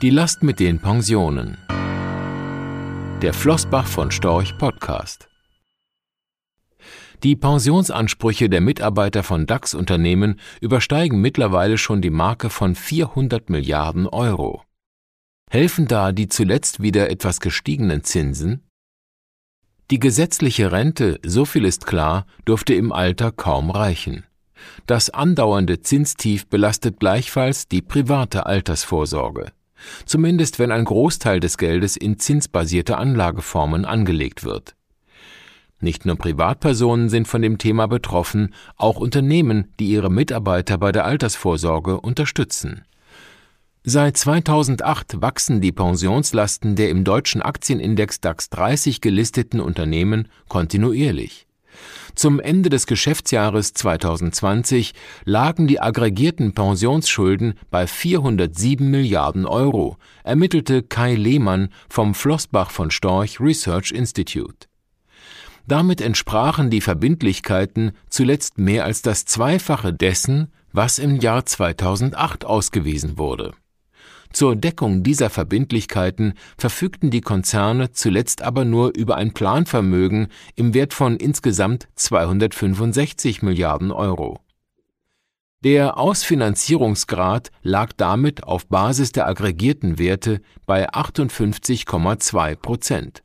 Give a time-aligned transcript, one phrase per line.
[0.00, 1.58] Die Last mit den Pensionen.
[3.20, 5.28] Der Flossbach von Storch Podcast.
[7.24, 14.62] Die Pensionsansprüche der Mitarbeiter von DAX-Unternehmen übersteigen mittlerweile schon die Marke von 400 Milliarden Euro.
[15.50, 18.62] Helfen da die zuletzt wieder etwas gestiegenen Zinsen?
[19.90, 24.24] Die gesetzliche Rente, so viel ist klar, dürfte im Alter kaum reichen.
[24.86, 29.52] Das andauernde Zinstief belastet gleichfalls die private Altersvorsorge,
[30.04, 34.74] zumindest wenn ein Großteil des Geldes in zinsbasierte Anlageformen angelegt wird.
[35.80, 41.04] Nicht nur Privatpersonen sind von dem Thema betroffen, auch Unternehmen, die ihre Mitarbeiter bei der
[41.04, 42.82] Altersvorsorge unterstützen.
[43.84, 51.47] Seit 2008 wachsen die Pensionslasten der im deutschen Aktienindex DAX 30 gelisteten Unternehmen kontinuierlich.
[52.14, 54.92] Zum Ende des Geschäftsjahres 2020
[55.24, 63.40] lagen die aggregierten Pensionsschulden bei 407 Milliarden Euro, ermittelte Kai Lehmann vom Flossbach von Storch
[63.40, 64.66] Research Institute.
[65.66, 73.18] Damit entsprachen die Verbindlichkeiten zuletzt mehr als das Zweifache dessen, was im Jahr 2008 ausgewiesen
[73.18, 73.52] wurde.
[74.32, 80.94] Zur Deckung dieser Verbindlichkeiten verfügten die Konzerne zuletzt aber nur über ein Planvermögen im Wert
[80.94, 84.40] von insgesamt 265 Milliarden Euro.
[85.64, 93.24] Der Ausfinanzierungsgrad lag damit auf Basis der aggregierten Werte bei 58,2 Prozent.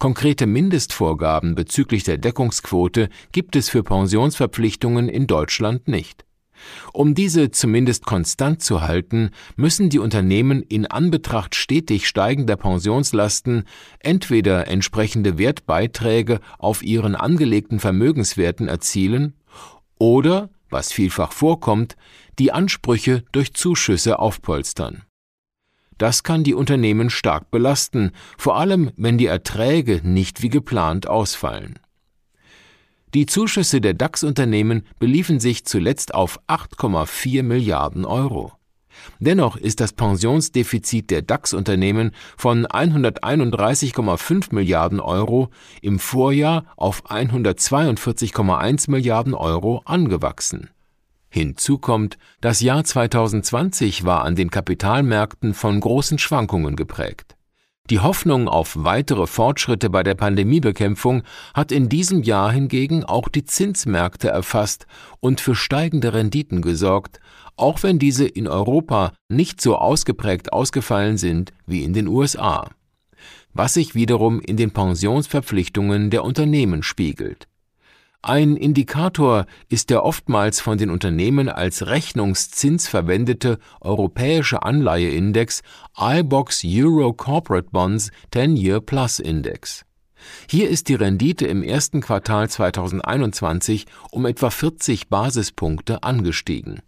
[0.00, 6.24] Konkrete Mindestvorgaben bezüglich der Deckungsquote gibt es für Pensionsverpflichtungen in Deutschland nicht.
[6.92, 13.64] Um diese zumindest konstant zu halten, müssen die Unternehmen in Anbetracht stetig steigender Pensionslasten
[14.00, 19.34] entweder entsprechende Wertbeiträge auf ihren angelegten Vermögenswerten erzielen
[19.98, 21.96] oder, was vielfach vorkommt,
[22.38, 25.02] die Ansprüche durch Zuschüsse aufpolstern.
[25.98, 31.78] Das kann die Unternehmen stark belasten, vor allem wenn die Erträge nicht wie geplant ausfallen.
[33.14, 38.52] Die Zuschüsse der DAX-Unternehmen beliefen sich zuletzt auf 8,4 Milliarden Euro.
[39.18, 45.50] Dennoch ist das Pensionsdefizit der DAX-Unternehmen von 131,5 Milliarden Euro
[45.82, 50.70] im Vorjahr auf 142,1 Milliarden Euro angewachsen.
[51.28, 57.36] Hinzu kommt, das Jahr 2020 war an den Kapitalmärkten von großen Schwankungen geprägt.
[57.90, 63.44] Die Hoffnung auf weitere Fortschritte bei der Pandemiebekämpfung hat in diesem Jahr hingegen auch die
[63.44, 64.86] Zinsmärkte erfasst
[65.20, 67.18] und für steigende Renditen gesorgt,
[67.56, 72.70] auch wenn diese in Europa nicht so ausgeprägt ausgefallen sind wie in den USA,
[73.52, 77.48] was sich wiederum in den Pensionsverpflichtungen der Unternehmen spiegelt.
[78.24, 85.62] Ein Indikator ist der oftmals von den Unternehmen als Rechnungszins verwendete europäische Anleiheindex
[85.98, 89.84] iBox Euro Corporate Bonds 10-Year Plus Index.
[90.48, 96.80] Hier ist die Rendite im ersten Quartal 2021 um etwa 40 Basispunkte angestiegen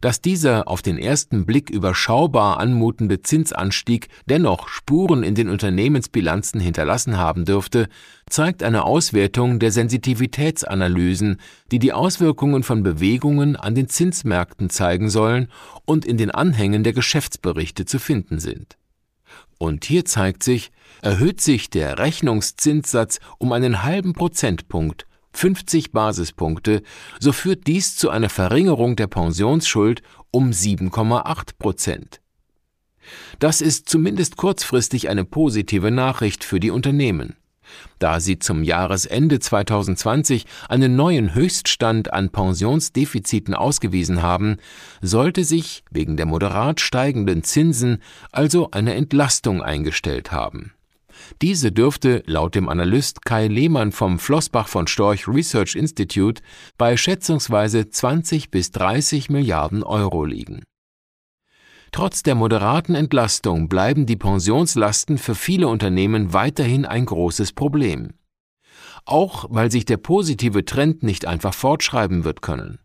[0.00, 7.16] dass dieser auf den ersten Blick überschaubar anmutende Zinsanstieg dennoch Spuren in den Unternehmensbilanzen hinterlassen
[7.16, 7.88] haben dürfte,
[8.28, 11.40] zeigt eine Auswertung der Sensitivitätsanalysen,
[11.70, 15.48] die die Auswirkungen von Bewegungen an den Zinsmärkten zeigen sollen
[15.84, 18.76] und in den Anhängen der Geschäftsberichte zu finden sind.
[19.58, 25.06] Und hier zeigt sich, erhöht sich der Rechnungszinssatz um einen halben Prozentpunkt
[25.36, 26.82] 50 Basispunkte,
[27.18, 32.20] so führt dies zu einer Verringerung der Pensionsschuld um 7,8 Prozent.
[33.38, 37.36] Das ist zumindest kurzfristig eine positive Nachricht für die Unternehmen.
[37.98, 44.58] Da sie zum Jahresende 2020 einen neuen Höchststand an Pensionsdefiziten ausgewiesen haben,
[45.00, 48.02] sollte sich wegen der moderat steigenden Zinsen
[48.32, 50.72] also eine Entlastung eingestellt haben.
[51.42, 56.42] Diese dürfte laut dem Analyst Kai Lehmann vom Flossbach von Storch Research Institute
[56.78, 60.64] bei schätzungsweise 20 bis 30 Milliarden Euro liegen.
[61.92, 68.14] Trotz der moderaten Entlastung bleiben die Pensionslasten für viele Unternehmen weiterhin ein großes Problem.
[69.04, 72.80] Auch weil sich der positive Trend nicht einfach fortschreiben wird können.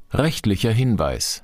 [0.10, 1.44] Rechtlicher Hinweis